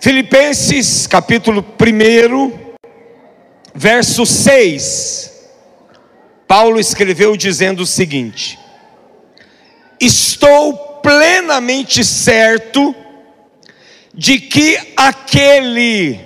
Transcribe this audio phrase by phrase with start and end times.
[0.00, 2.74] Filipenses capítulo 1,
[3.74, 5.30] verso 6.
[6.48, 8.58] Paulo escreveu dizendo o seguinte:
[10.00, 12.94] Estou plenamente certo
[14.14, 16.18] de que aquele,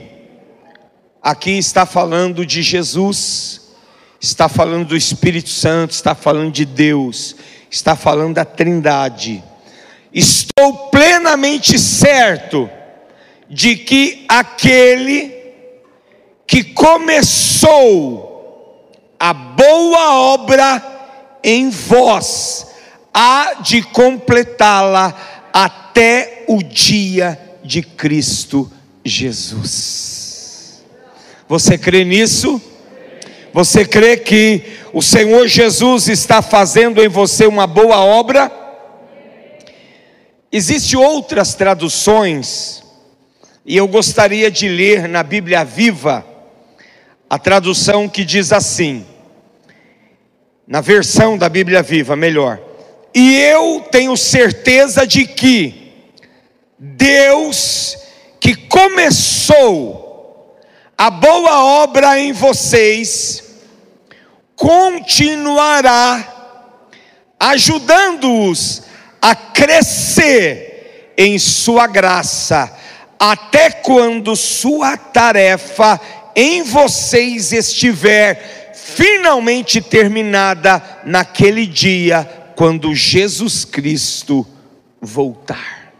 [1.20, 3.60] aqui está falando de Jesus,
[4.20, 7.34] está falando do Espírito Santo, está falando de Deus,
[7.68, 9.42] está falando da Trindade.
[10.12, 12.70] Estou plenamente certo
[13.48, 15.32] de que aquele
[16.46, 18.34] que começou
[19.18, 20.82] a boa obra
[21.42, 22.66] em vós,
[23.12, 28.70] há de completá-la até o dia de Cristo
[29.04, 30.82] Jesus.
[31.48, 32.60] Você crê nisso?
[33.52, 38.52] Você crê que o Senhor Jesus está fazendo em você uma boa obra?
[40.50, 42.83] Existem outras traduções,
[43.64, 46.24] e eu gostaria de ler na Bíblia Viva
[47.28, 49.06] a tradução que diz assim,
[50.66, 52.60] na versão da Bíblia Viva, melhor.
[53.14, 55.92] E eu tenho certeza de que
[56.78, 57.96] Deus
[58.40, 60.04] que começou
[60.98, 63.42] a boa obra em vocês,
[64.54, 66.30] continuará
[67.40, 68.82] ajudando-os
[69.20, 72.70] a crescer em Sua graça,
[73.32, 75.98] até quando Sua tarefa
[76.36, 84.46] em vocês estiver finalmente terminada naquele dia, quando Jesus Cristo
[85.00, 85.94] voltar.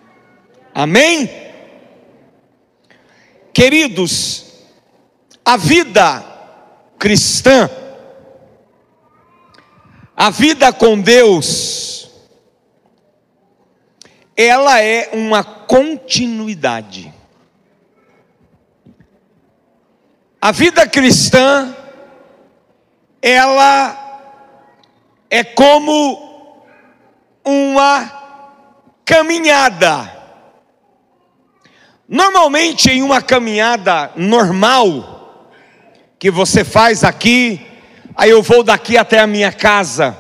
[0.74, 1.30] Amém?
[3.54, 4.44] Queridos,
[5.42, 6.22] a vida
[6.98, 7.70] cristã,
[10.14, 12.10] a vida com Deus,
[14.36, 17.13] ela é uma continuidade.
[20.44, 21.74] A vida cristã,
[23.22, 23.96] ela
[25.30, 26.62] é como
[27.42, 28.12] uma
[29.06, 30.12] caminhada.
[32.06, 35.48] Normalmente, em uma caminhada normal,
[36.18, 37.66] que você faz aqui,
[38.14, 40.14] aí eu vou daqui até a minha casa.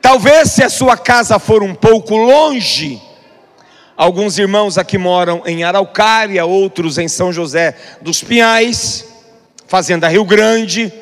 [0.00, 3.02] Talvez se a sua casa for um pouco longe,
[3.96, 9.06] alguns irmãos aqui moram em Araucária, outros em São José dos Pinhais,
[9.66, 10.92] Fazenda Rio Grande.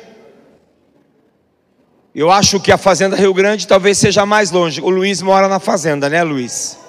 [2.13, 4.79] Eu acho que a Fazenda Rio Grande talvez seja mais longe.
[4.81, 6.79] O Luiz mora na fazenda, né, Luiz?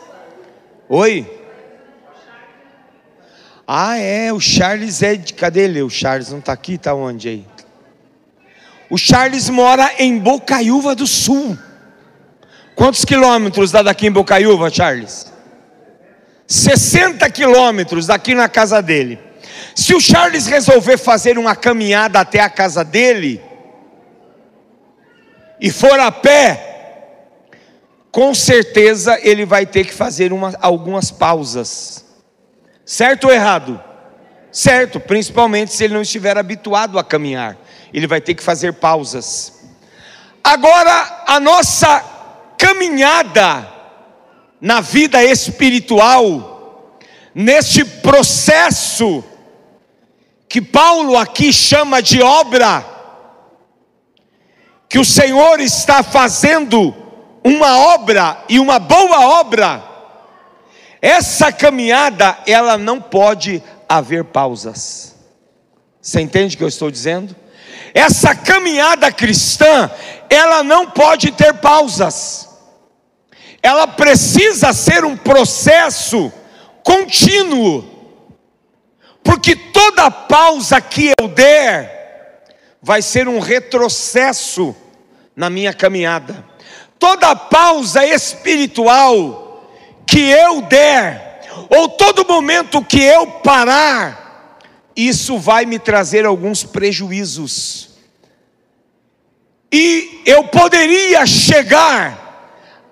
[0.89, 1.29] Oi?
[3.67, 5.35] Ah, é, o Charles é de.
[5.35, 5.83] Cadê ele?
[5.83, 7.47] O Charles não está aqui, está onde aí?
[8.89, 11.59] O Charles mora em Bocaiúva do Sul.
[12.77, 15.33] Quantos quilômetros dá daqui em Bocaiúva, Charles?
[16.47, 19.19] 60 quilômetros daqui na casa dele.
[19.75, 23.43] Se o Charles resolver fazer uma caminhada até a casa dele,
[25.61, 26.77] e for a pé,
[28.11, 32.05] com certeza ele vai ter que fazer uma, algumas pausas.
[32.85, 33.83] Certo ou errado?
[34.53, 37.57] Certo, principalmente se ele não estiver habituado a caminhar,
[37.93, 39.61] ele vai ter que fazer pausas.
[40.43, 42.03] Agora, a nossa
[42.57, 43.76] caminhada
[44.61, 46.99] na vida espiritual,
[47.35, 49.23] neste processo
[50.49, 52.85] que Paulo aqui chama de obra,
[54.89, 56.95] que o Senhor está fazendo
[57.45, 59.85] uma obra e uma boa obra,
[61.03, 65.15] essa caminhada, ela não pode haver pausas.
[66.01, 67.35] Você entende o que eu estou dizendo?
[67.93, 69.91] Essa caminhada cristã,
[70.29, 72.46] ela não pode ter pausas.
[73.63, 76.33] Ela precisa ser um processo
[76.83, 77.85] contínuo.
[79.23, 82.45] Porque toda pausa que eu der
[82.81, 84.75] vai ser um retrocesso
[85.35, 86.45] na minha caminhada.
[86.99, 89.69] Toda pausa espiritual
[90.07, 94.59] que eu der, ou todo momento que eu parar,
[94.95, 97.91] isso vai me trazer alguns prejuízos.
[99.73, 102.26] E eu poderia chegar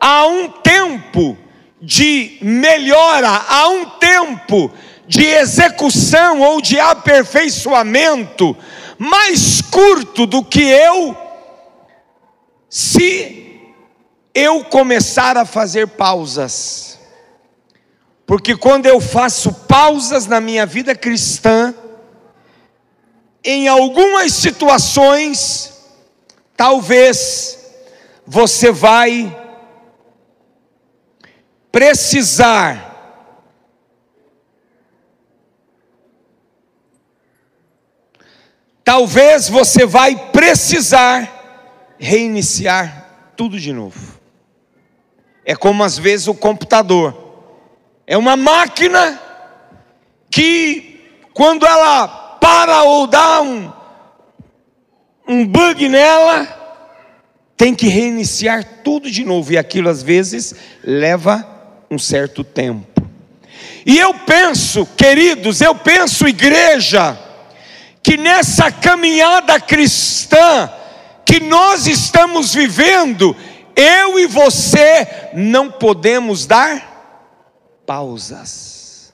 [0.07, 1.35] a um tempo
[1.81, 4.71] de melhora, a um tempo
[5.09, 8.55] de execução ou de aperfeiçoamento
[8.99, 11.17] mais curto do que eu,
[12.69, 13.63] se
[14.35, 16.99] eu começar a fazer pausas.
[18.27, 21.75] Porque quando eu faço pausas na minha vida cristã,
[23.43, 25.73] em algumas situações,
[26.55, 27.59] talvez
[28.27, 29.44] você vai
[31.75, 32.95] precisar
[38.85, 44.21] Talvez você vai precisar reiniciar tudo de novo.
[45.43, 47.17] É como às vezes o computador.
[48.07, 49.19] É uma máquina
[50.31, 51.01] que
[51.33, 52.07] quando ela
[52.39, 53.73] para ou dá um,
[55.27, 56.47] um bug nela,
[57.57, 59.51] tem que reiniciar tudo de novo.
[59.51, 61.54] E aquilo às vezes leva
[61.91, 63.03] um certo tempo.
[63.87, 67.19] E eu penso, queridos, eu penso, igreja,
[68.03, 70.71] que nessa caminhada cristã
[71.25, 73.37] que nós estamos vivendo,
[73.75, 79.13] eu e você não podemos dar pausas.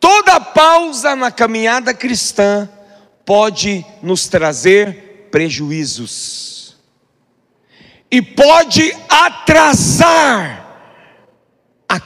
[0.00, 2.68] Toda pausa na caminhada cristã
[3.24, 6.76] pode nos trazer prejuízos
[8.10, 10.63] e pode atrasar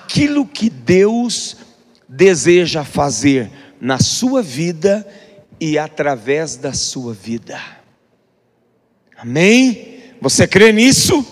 [0.09, 1.59] aquilo que Deus
[2.09, 5.07] deseja fazer na sua vida
[5.61, 7.61] e através da sua vida.
[9.19, 10.15] Amém?
[10.19, 11.27] Você crê nisso?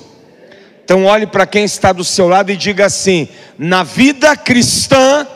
[0.85, 5.27] Então olhe para quem está do seu lado e diga assim: na vida cristã,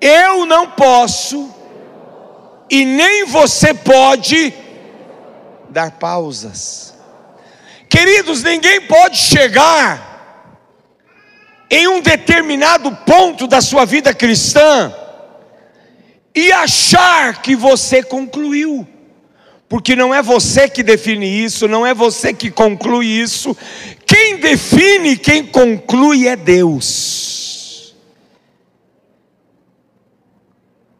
[0.00, 1.54] eu não posso,
[2.68, 4.52] e nem você pode,
[5.70, 6.94] dar pausas.
[7.88, 10.13] Queridos, ninguém pode chegar
[11.74, 14.94] em um determinado ponto da sua vida cristã
[16.32, 18.86] e achar que você concluiu.
[19.68, 23.56] Porque não é você que define isso, não é você que conclui isso.
[24.06, 27.92] Quem define, quem conclui é Deus.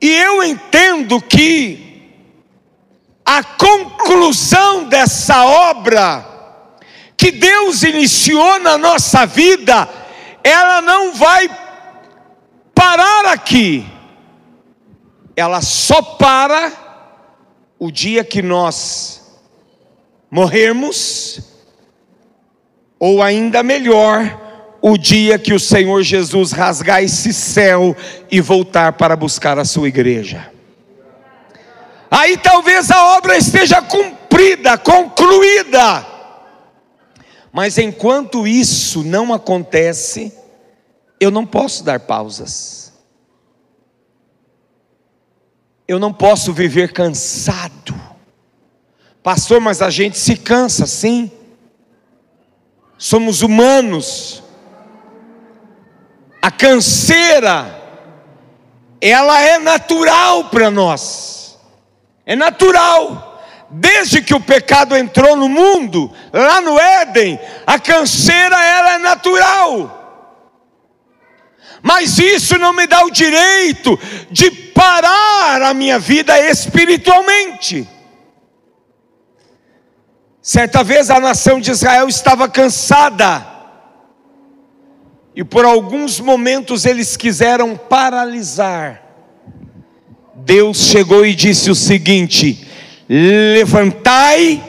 [0.03, 2.11] E eu entendo que
[3.25, 6.27] a conclusão dessa obra
[7.17, 9.88] que Deus iniciou na nossa vida,
[10.44, 11.49] ela não vai
[12.75, 13.85] parar aqui
[15.37, 16.73] ela só para
[17.79, 19.23] o dia que nós
[20.31, 21.41] morrermos,
[22.99, 24.41] ou ainda melhor,
[24.81, 27.96] o dia que o Senhor Jesus rasgar esse céu
[28.31, 30.50] e voltar para buscar a sua igreja.
[32.11, 36.13] Aí talvez a obra esteja cumprida, concluída.
[37.55, 40.37] Mas enquanto isso não acontece,
[41.21, 42.93] eu não posso dar pausas.
[45.87, 47.95] Eu não posso viver cansado.
[49.23, 51.31] Pastor, mas a gente se cansa, sim.
[52.99, 54.43] Somos humanos.
[56.43, 57.81] A canseira,
[59.01, 61.56] ela é natural para nós.
[62.27, 63.24] É natural.
[63.76, 70.05] Desde que o pecado entrou no mundo, lá no Éden, a canseira ela é natural
[71.87, 74.00] mas isso não me dá o direito
[74.31, 77.87] de parar a minha vida espiritualmente.
[80.41, 83.47] Certa vez a nação de Israel estava cansada,
[85.37, 89.03] e por alguns momentos eles quiseram paralisar.
[90.37, 92.63] Deus chegou e disse o seguinte:
[93.09, 94.62] levantai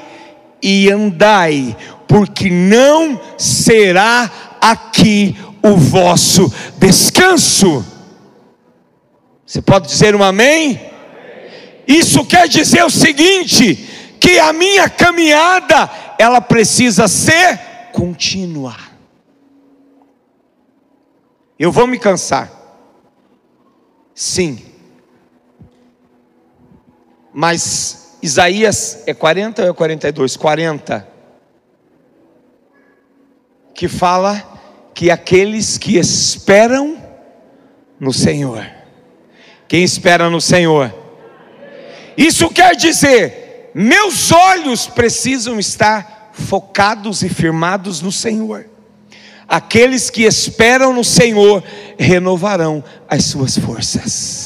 [0.62, 1.76] e andai,
[2.08, 7.86] porque não será aqui o vosso descanso.
[9.46, 10.80] Você pode dizer um amém?
[11.88, 17.60] Isso quer dizer o seguinte: que a minha caminhada ela precisa ser
[17.94, 18.75] contínua.
[21.58, 22.51] Eu vou me cansar.
[24.13, 24.60] Sim.
[27.34, 30.36] Mas Isaías é 40 ou é 42?
[30.36, 31.08] 40.
[33.74, 34.44] Que fala
[34.96, 36.98] que aqueles que esperam
[38.00, 38.65] no Senhor.
[39.67, 40.94] Quem espera no Senhor?
[42.17, 48.67] Isso quer dizer, meus olhos precisam estar focados e firmados no Senhor.
[49.48, 51.63] Aqueles que esperam no Senhor
[51.98, 54.45] renovarão as suas forças.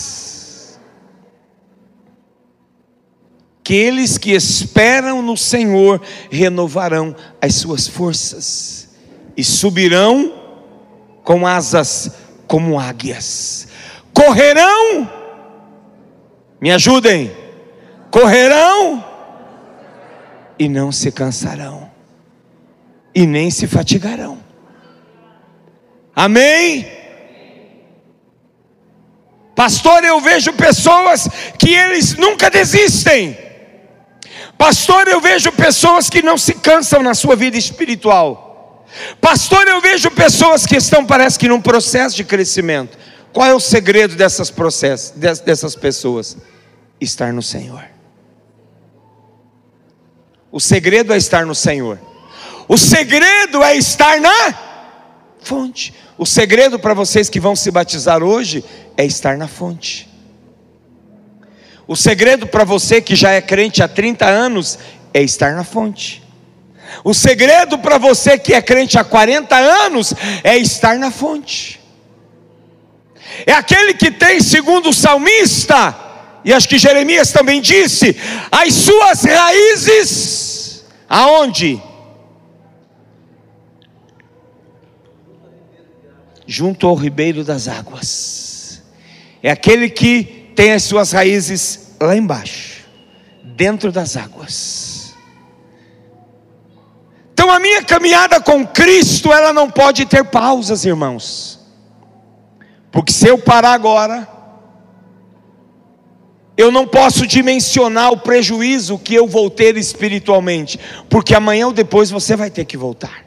[3.69, 8.89] Aqueles que esperam no Senhor renovarão as suas forças
[9.37, 10.33] e subirão
[11.23, 12.09] com asas
[12.47, 13.67] como águias.
[14.11, 15.07] Correrão,
[16.59, 17.31] me ajudem,
[18.09, 19.05] correrão
[20.57, 21.91] e não se cansarão,
[23.13, 24.39] e nem se fatigarão.
[26.15, 26.87] Amém?
[29.55, 33.47] Pastor, eu vejo pessoas que eles nunca desistem.
[34.59, 38.85] Pastor, eu vejo pessoas que não se cansam na sua vida espiritual.
[39.19, 42.95] Pastor, eu vejo pessoas que estão, parece que, num processo de crescimento.
[43.33, 46.37] Qual é o segredo dessas, processos, dessas pessoas?
[46.99, 47.85] estar no Senhor.
[50.51, 51.99] O segredo é estar no Senhor.
[52.67, 54.59] O segredo é estar na
[55.41, 55.93] fonte.
[56.17, 58.63] O segredo para vocês que vão se batizar hoje
[58.97, 60.08] é estar na fonte.
[61.89, 64.77] O segredo para você que já é crente há 30 anos
[65.11, 66.21] é estar na fonte.
[67.03, 71.79] O segredo para você que é crente há 40 anos é estar na fonte.
[73.43, 75.97] É aquele que tem, segundo o salmista,
[76.45, 78.15] e acho que Jeremias também disse,
[78.51, 81.81] as suas raízes aonde?
[86.45, 88.83] Junto ao ribeiro das águas.
[89.41, 92.83] É aquele que tem as suas raízes lá embaixo,
[93.41, 95.15] dentro das águas.
[97.31, 101.61] Então a minha caminhada com Cristo, ela não pode ter pausas, irmãos.
[102.91, 104.27] Porque se eu parar agora,
[106.57, 110.77] eu não posso dimensionar o prejuízo que eu vou ter espiritualmente,
[111.09, 113.23] porque amanhã ou depois você vai ter que voltar.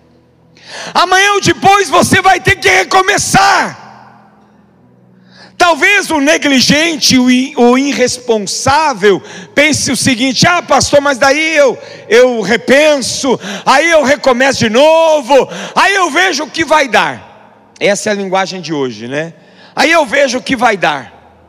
[0.92, 3.81] Amanhã ou depois você vai ter que recomeçar.
[5.62, 9.22] Talvez o negligente, o irresponsável,
[9.54, 11.78] pense o seguinte: ah, pastor, mas daí eu,
[12.08, 17.70] eu repenso, aí eu recomeço de novo, aí eu vejo o que vai dar.
[17.78, 19.34] Essa é a linguagem de hoje, né?
[19.72, 21.46] Aí eu vejo o que vai dar.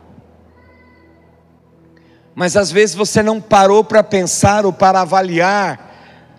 [2.36, 5.92] Mas às vezes você não parou para pensar ou para avaliar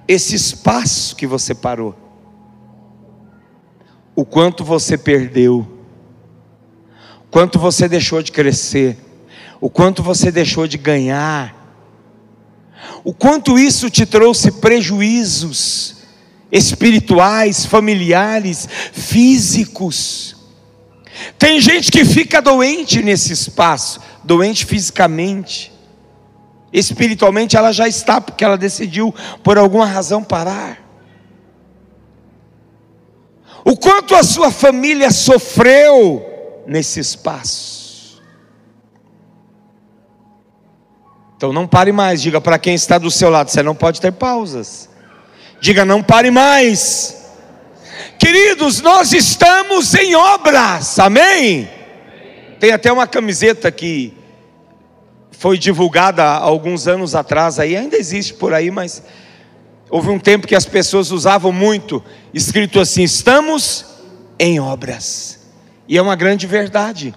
[0.07, 1.93] esse espaço que você parou,
[4.15, 5.74] o quanto você perdeu
[7.35, 8.97] quanto você deixou de crescer,
[9.59, 11.53] o quanto você deixou de ganhar,
[13.03, 15.97] o quanto isso te trouxe prejuízos
[16.49, 20.37] espirituais, familiares, físicos.
[21.37, 25.73] Tem gente que fica doente nesse espaço, doente fisicamente.
[26.71, 29.13] Espiritualmente ela já está, porque ela decidiu
[29.43, 30.81] por alguma razão parar.
[33.65, 36.31] O quanto a sua família sofreu
[36.65, 38.21] nesse espaço.
[41.37, 44.11] Então não pare mais, diga para quem está do seu lado, você não pode ter
[44.11, 44.89] pausas.
[45.59, 47.25] Diga, não pare mais.
[48.17, 51.69] Queridos, nós estamos em obras, amém?
[52.59, 54.13] Tem até uma camiseta que
[55.31, 59.03] foi divulgada há alguns anos atrás, aí ainda existe por aí, mas
[59.89, 62.03] houve um tempo que as pessoas usavam muito,
[62.33, 63.85] escrito assim: estamos
[64.39, 65.44] em obras.
[65.87, 67.13] E é uma grande verdade.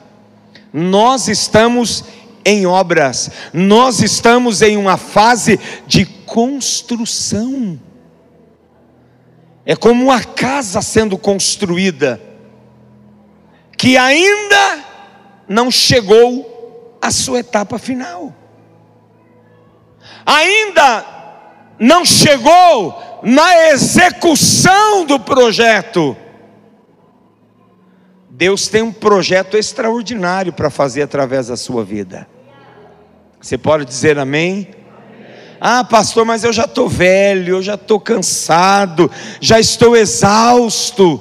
[0.72, 2.04] Nós estamos
[2.44, 7.78] em obras, nós estamos em uma fase de construção.
[9.64, 12.20] É como uma casa sendo construída,
[13.76, 14.84] que ainda
[15.46, 18.34] não chegou à sua etapa final,
[20.24, 21.04] ainda
[21.78, 26.16] não chegou na execução do projeto
[28.38, 32.24] Deus tem um projeto extraordinário para fazer através da sua vida.
[33.40, 34.68] Você pode dizer amém?
[35.60, 41.20] Ah, pastor, mas eu já estou velho, eu já estou cansado, já estou exausto.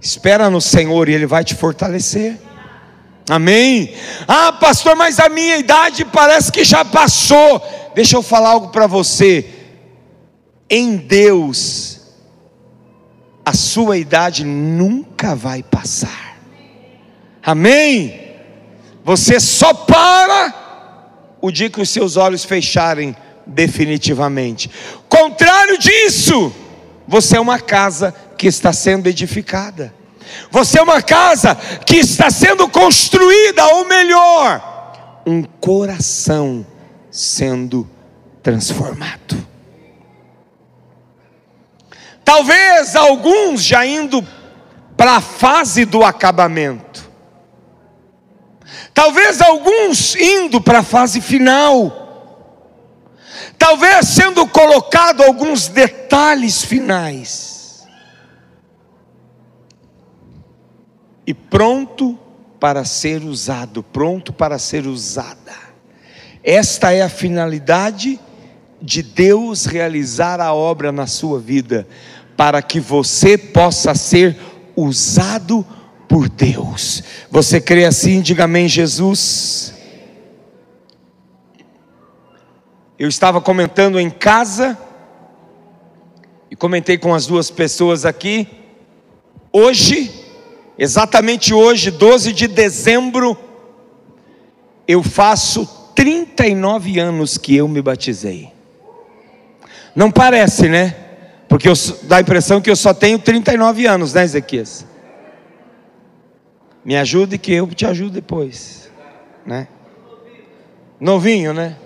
[0.00, 2.38] Espera no Senhor e Ele vai te fortalecer.
[3.28, 3.94] Amém?
[4.26, 7.62] Ah, pastor, mas a minha idade parece que já passou.
[7.94, 9.44] Deixa eu falar algo para você.
[10.70, 11.95] Em Deus,
[13.46, 16.36] a sua idade nunca vai passar.
[17.40, 18.34] Amém?
[19.04, 20.52] Você só para
[21.40, 23.14] o dia que os seus olhos fecharem
[23.46, 24.68] definitivamente.
[25.08, 26.52] Contrário disso,
[27.06, 29.94] você é uma casa que está sendo edificada.
[30.50, 36.66] Você é uma casa que está sendo construída, ou melhor, um coração
[37.12, 37.88] sendo
[38.42, 39.55] transformado.
[42.26, 44.20] Talvez alguns já indo
[44.96, 47.08] para a fase do acabamento.
[48.92, 52.02] Talvez alguns indo para a fase final.
[53.56, 57.86] Talvez sendo colocado alguns detalhes finais.
[61.24, 62.18] E pronto
[62.58, 65.54] para ser usado, pronto para ser usada.
[66.42, 68.18] Esta é a finalidade
[68.80, 71.86] de Deus realizar a obra na sua vida
[72.36, 74.36] para que você possa ser
[74.76, 75.64] usado
[76.08, 77.02] por Deus.
[77.30, 78.20] Você crê assim?
[78.20, 79.74] Diga amém, Jesus.
[82.98, 84.78] Eu estava comentando em casa
[86.50, 88.48] e comentei com as duas pessoas aqui.
[89.52, 90.10] Hoje,
[90.78, 93.36] exatamente hoje, 12 de dezembro,
[94.86, 98.55] eu faço 39 anos que eu me batizei.
[99.96, 100.94] Não parece, né?
[101.48, 101.72] Porque eu,
[102.02, 104.84] dá a impressão que eu só tenho 39 anos, né, Ezequias?
[106.84, 108.90] Me ajude que eu te ajudo depois,
[109.44, 109.66] né?
[111.00, 111.76] Novinho, né?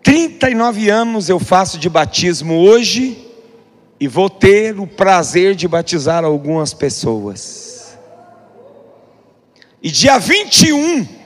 [0.00, 3.28] Trinta e nove anos eu faço de batismo hoje
[3.98, 7.98] e vou ter o prazer de batizar algumas pessoas.
[9.82, 11.21] E dia 21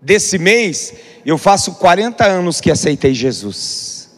[0.00, 4.10] desse mês, eu faço 40 anos que aceitei Jesus.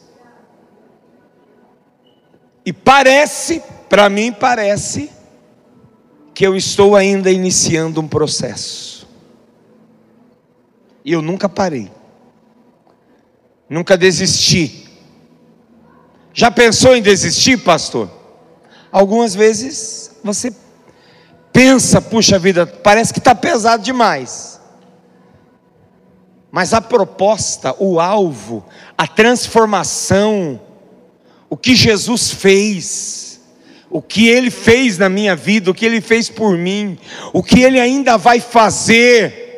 [2.65, 5.11] E parece, para mim parece,
[6.35, 9.09] que eu estou ainda iniciando um processo.
[11.05, 11.91] E eu nunca parei.
[13.69, 14.89] Nunca desisti.
[16.33, 18.11] Já pensou em desistir, pastor?
[18.93, 20.53] Algumas vezes você
[21.53, 24.60] pensa, puxa vida, parece que está pesado demais.
[26.51, 28.65] Mas a proposta, o alvo,
[28.99, 30.61] a transformação,
[31.49, 33.41] o que Jesus fez,
[33.89, 36.99] o que Ele fez na minha vida, o que Ele fez por mim,
[37.33, 39.49] o que Ele ainda vai fazer,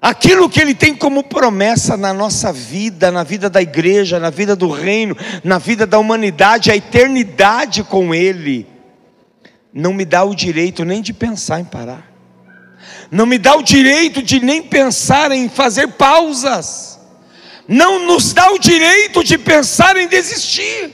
[0.00, 4.54] aquilo que Ele tem como promessa na nossa vida, na vida da igreja, na vida
[4.54, 8.66] do reino, na vida da humanidade, a eternidade com Ele,
[9.72, 12.09] não me dá o direito nem de pensar em parar
[13.10, 16.98] não me dá o direito de nem pensar em fazer pausas,
[17.66, 20.92] não nos dá o direito de pensar em desistir.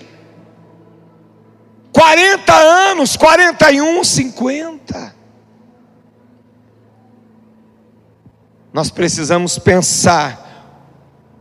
[1.93, 5.17] 40 anos, 41, 50.
[8.73, 10.47] Nós precisamos pensar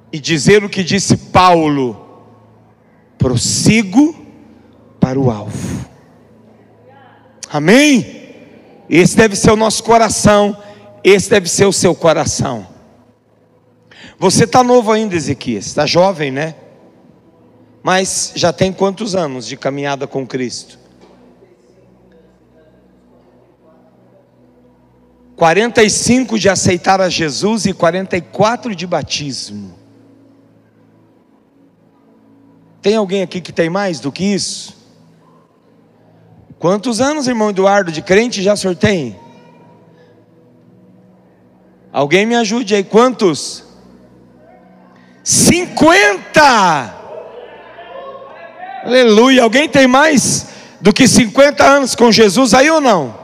[0.09, 2.23] e dizer o que disse Paulo:
[3.17, 4.15] prossigo
[4.99, 5.85] para o alvo.
[7.49, 8.24] Amém?
[8.89, 10.57] Esse deve ser o nosso coração
[11.05, 12.67] esse deve ser o seu coração.
[14.17, 16.55] Você está novo ainda, Ezequias, está jovem, né?
[17.83, 20.79] Mas já tem quantos anos de caminhada com Cristo?
[25.35, 29.75] 45 de aceitar a Jesus e 44 de batismo.
[32.81, 34.75] Tem alguém aqui que tem mais do que isso?
[36.65, 39.15] Quantos anos, irmão Eduardo, de crente já sorteia?
[41.93, 43.63] Alguém me ajude aí, quantos?
[45.23, 46.41] 50!
[48.83, 49.43] Aleluia!
[49.43, 50.47] Alguém tem mais
[50.81, 53.15] do que 50 anos com Jesus aí ou não?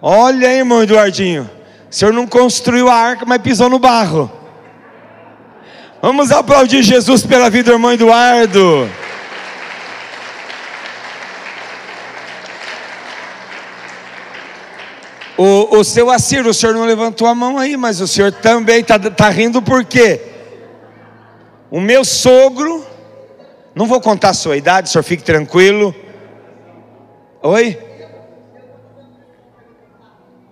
[0.00, 1.50] Olha aí, irmão Eduardinho.
[1.90, 4.30] O senhor não construiu a arca, mas pisou no barro.
[6.00, 8.88] Vamos aplaudir Jesus pela vida irmão Eduardo.
[15.42, 18.80] O, o seu Assir, o senhor não levantou a mão aí, mas o senhor também
[18.80, 20.20] está tá rindo por quê?
[21.70, 22.84] O meu sogro,
[23.74, 25.94] não vou contar a sua idade, o senhor fique tranquilo.
[27.42, 27.78] Oi?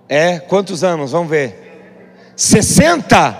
[0.08, 1.12] É, quantos anos?
[1.12, 2.32] Vamos ver.
[2.34, 3.38] 60?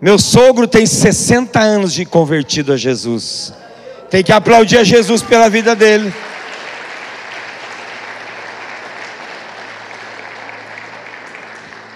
[0.00, 3.52] Meu sogro tem 60 anos de convertido a Jesus.
[4.08, 6.14] Tem que aplaudir a Jesus pela vida dele.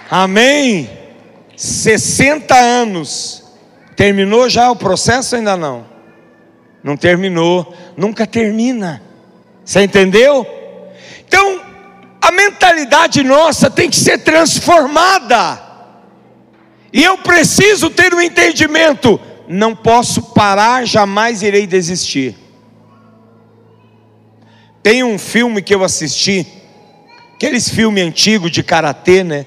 [0.09, 0.89] Amém?
[1.55, 3.43] 60 anos.
[3.95, 5.85] Terminou já o processo ainda não?
[6.83, 9.01] Não terminou, nunca termina.
[9.65, 10.45] Você entendeu?
[11.27, 11.61] Então,
[12.21, 15.61] a mentalidade nossa tem que ser transformada.
[16.93, 19.19] E eu preciso ter um entendimento.
[19.47, 22.35] Não posso parar, jamais irei desistir.
[24.81, 26.47] Tem um filme que eu assisti,
[27.35, 29.45] aqueles filmes antigos de karatê, né?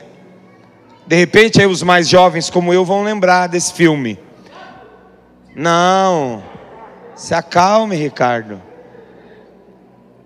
[1.10, 4.16] De repente, aí os mais jovens como eu vão lembrar desse filme.
[5.56, 6.40] Não,
[7.16, 8.62] se acalme, Ricardo.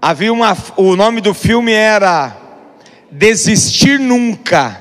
[0.02, 2.36] Havia uma, o nome do filme era
[3.10, 4.78] Desistir Nunca,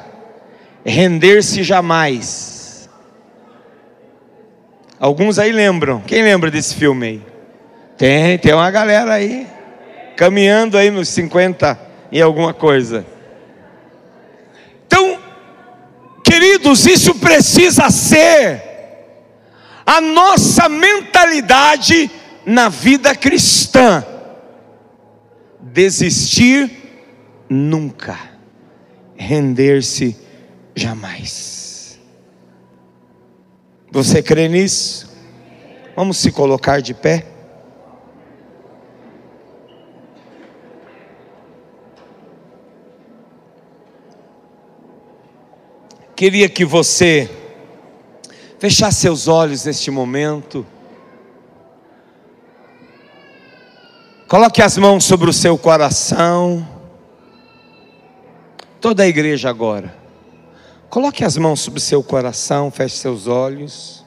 [0.86, 2.90] Render-se Jamais.
[5.00, 6.02] Alguns aí lembram.
[6.02, 7.22] Quem lembra desse filme aí?
[7.98, 9.48] Tem, tem uma galera aí
[10.18, 11.80] caminhando aí nos 50
[12.12, 13.13] e alguma coisa.
[16.64, 18.64] Queridos, isso precisa ser
[19.86, 22.10] a nossa mentalidade
[22.46, 24.06] na vida cristã.
[25.60, 26.72] Desistir
[27.50, 28.18] nunca,
[29.18, 30.16] render-se
[30.74, 32.00] jamais.
[33.92, 35.12] Você crê nisso?
[35.98, 37.26] Vamos se colocar de pé.
[46.16, 47.30] Queria que você
[48.60, 50.66] fechasse seus olhos neste momento.
[54.28, 56.68] Coloque as mãos sobre o seu coração.
[58.80, 59.96] Toda a igreja agora.
[60.88, 64.06] Coloque as mãos sobre o seu coração, feche seus olhos.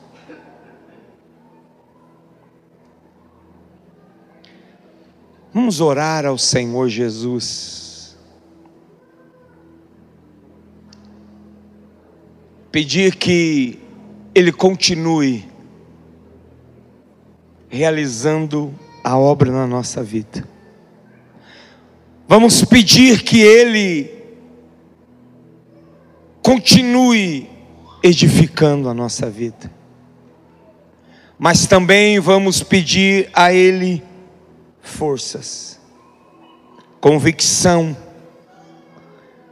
[5.52, 7.85] Vamos orar ao Senhor Jesus.
[12.76, 13.78] Pedir que
[14.34, 15.48] Ele continue
[17.70, 20.46] realizando a obra na nossa vida.
[22.28, 24.12] Vamos pedir que Ele
[26.42, 27.48] continue
[28.02, 29.72] edificando a nossa vida.
[31.38, 34.04] Mas também vamos pedir a Ele
[34.82, 35.80] forças,
[37.00, 37.96] convicção,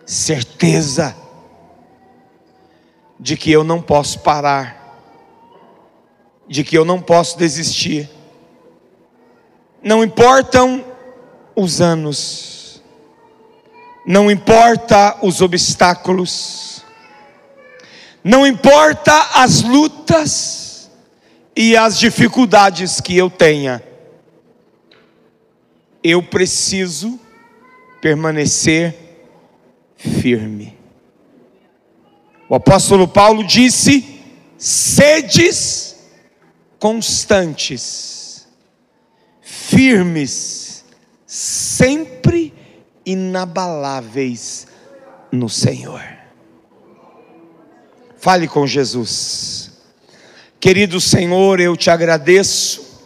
[0.05, 1.24] certeza
[3.19, 4.85] de que eu não posso parar,
[6.49, 8.09] de que eu não posso desistir.
[9.83, 10.85] Não importam
[11.55, 12.83] os anos,
[14.07, 16.85] não importa os obstáculos,
[18.23, 20.91] não importa as lutas
[21.55, 23.83] e as dificuldades que eu tenha,
[26.03, 27.19] eu preciso
[28.01, 28.95] permanecer
[29.97, 30.74] firme.
[32.55, 34.23] O apóstolo Paulo disse:
[34.57, 35.97] sedes
[36.79, 38.47] constantes,
[39.43, 40.85] firmes,
[41.27, 42.55] sempre
[43.05, 44.69] inabaláveis
[45.33, 46.01] no Senhor.
[48.19, 49.73] Fale com Jesus.
[50.61, 53.03] Querido Senhor, eu te agradeço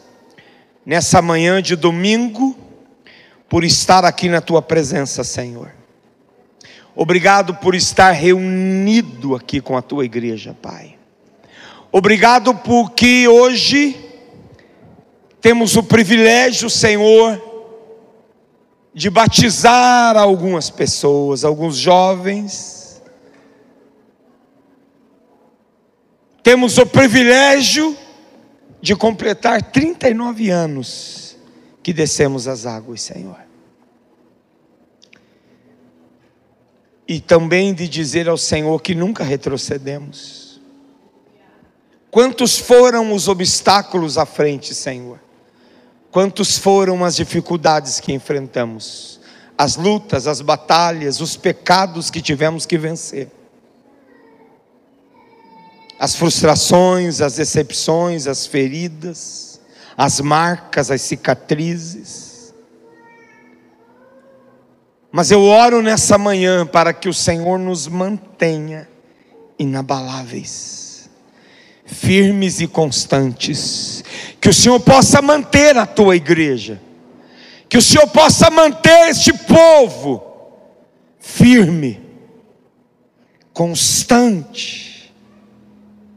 [0.84, 2.54] nessa manhã de domingo
[3.48, 5.78] por estar aqui na tua presença, Senhor.
[7.00, 10.98] Obrigado por estar reunido aqui com a tua igreja, Pai.
[11.92, 13.96] Obrigado porque hoje
[15.40, 17.40] temos o privilégio, Senhor,
[18.92, 22.78] de batizar algumas pessoas, alguns jovens
[26.48, 27.94] temos o privilégio
[28.80, 31.37] de completar 39 anos
[31.82, 33.47] que descemos as águas, Senhor.
[37.09, 40.61] E também de dizer ao Senhor que nunca retrocedemos.
[42.11, 45.18] Quantos foram os obstáculos à frente, Senhor?
[46.11, 49.21] Quantos foram as dificuldades que enfrentamos?
[49.57, 53.31] As lutas, as batalhas, os pecados que tivemos que vencer
[55.99, 59.61] as frustrações, as decepções, as feridas,
[59.97, 62.28] as marcas, as cicatrizes.
[65.18, 68.88] Mas eu oro nessa manhã para que o Senhor nos mantenha
[69.59, 71.11] inabaláveis,
[71.85, 74.04] firmes e constantes,
[74.40, 76.81] que o Senhor possa manter a tua igreja,
[77.68, 80.22] que o Senhor possa manter este povo
[81.18, 82.00] firme,
[83.52, 85.12] constante,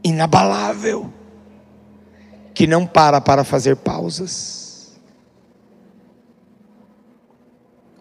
[0.04, 1.12] inabalável,
[2.54, 4.61] que não para para fazer pausas.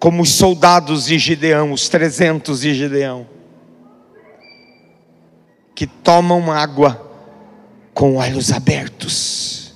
[0.01, 3.27] Como os soldados de Gideão, os 300 de Gideão,
[5.75, 7.07] que tomam água
[7.93, 9.75] com olhos abertos,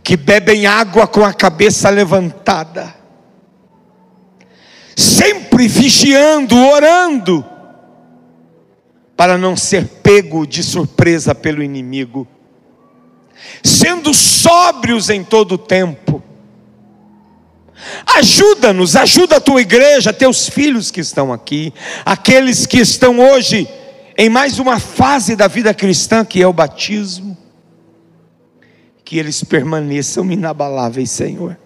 [0.00, 2.94] que bebem água com a cabeça levantada,
[4.96, 7.44] sempre vigiando, orando,
[9.16, 12.28] para não ser pego de surpresa pelo inimigo,
[13.64, 16.22] sendo sóbrios em todo o tempo.
[18.06, 21.72] Ajuda-nos, ajuda a tua igreja, teus filhos que estão aqui,
[22.04, 23.68] aqueles que estão hoje
[24.16, 27.36] em mais uma fase da vida cristã que é o batismo,
[29.04, 31.58] que eles permaneçam inabaláveis, Senhor,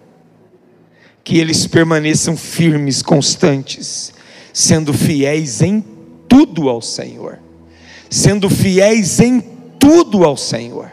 [1.23, 4.13] que eles permaneçam firmes, constantes,
[4.53, 5.83] sendo fiéis em
[6.27, 7.39] tudo ao Senhor.
[8.09, 9.41] Sendo fiéis em
[9.77, 10.91] tudo ao Senhor.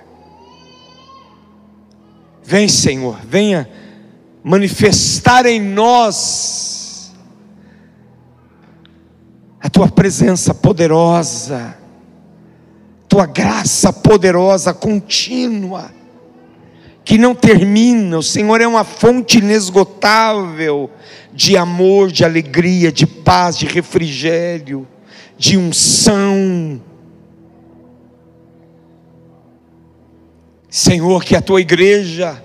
[2.42, 3.68] Vem, Senhor, venha
[4.44, 7.12] manifestar em nós
[9.58, 11.76] a tua presença poderosa,
[13.08, 15.90] tua graça poderosa, contínua,
[17.02, 18.18] que não termina.
[18.18, 20.90] O Senhor é uma fonte inesgotável
[21.32, 24.86] de amor, de alegria, de paz, de refrigério,
[25.38, 26.80] de unção
[30.74, 32.42] Senhor, que a tua igreja,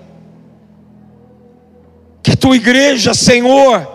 [2.22, 3.86] que tua igreja, Senhor,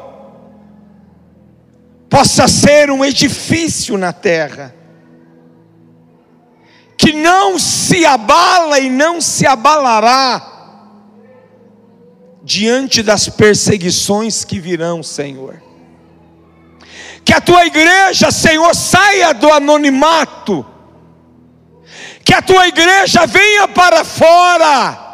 [2.09, 4.73] possa ser um edifício na terra,
[6.97, 10.53] que não se abala e não se abalará
[12.41, 15.61] diante das perseguições que virão, Senhor.
[17.23, 20.65] Que a tua igreja, Senhor, saia do anonimato,
[22.23, 25.05] que a tua igreja venha para fora,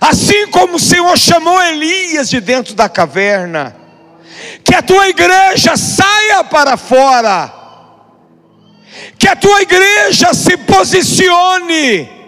[0.00, 3.76] assim como o Senhor chamou Elias de dentro da caverna,
[4.64, 7.52] que a tua igreja saia para fora,
[9.18, 12.18] que a tua igreja se posicione,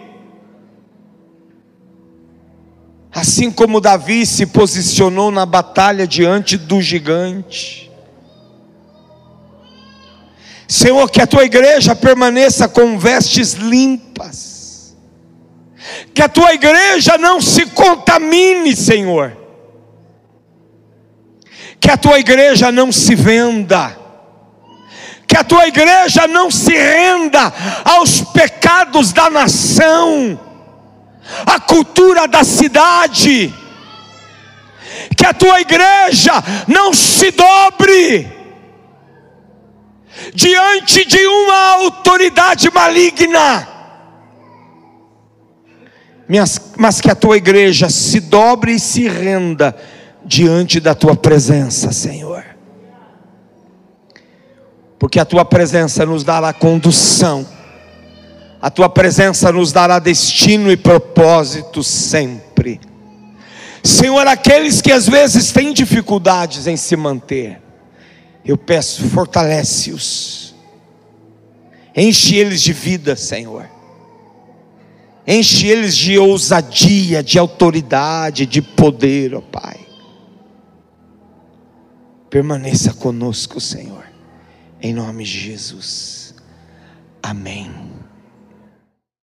[3.13, 7.91] Assim como Davi se posicionou na batalha diante do gigante.
[10.65, 14.50] Senhor, que a tua igreja permaneça com vestes limpas.
[16.13, 19.37] Que a tua igreja não se contamine, Senhor.
[21.79, 23.97] Que a tua igreja não se venda.
[25.27, 27.53] Que a tua igreja não se renda
[27.85, 30.39] aos pecados da nação
[31.45, 33.53] a cultura da cidade,
[35.15, 36.33] que a tua igreja
[36.67, 38.29] não se dobre
[40.33, 43.67] diante de uma autoridade maligna,
[46.77, 49.75] mas que a tua igreja se dobre e se renda
[50.23, 52.43] diante da tua presença, Senhor.
[54.97, 57.45] Porque a tua presença nos dará condução
[58.61, 62.79] a tua presença nos dará destino e propósito sempre.
[63.83, 67.59] Senhor, aqueles que às vezes têm dificuldades em se manter,
[68.45, 70.53] eu peço, fortalece-os,
[71.95, 73.67] enche eles de vida, Senhor,
[75.27, 79.87] enche eles de ousadia, de autoridade, de poder, ó oh Pai.
[82.29, 84.05] Permaneça conosco, Senhor,
[84.81, 86.33] em nome de Jesus.
[87.21, 87.90] Amém.